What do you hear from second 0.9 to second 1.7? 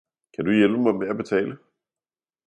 med at betale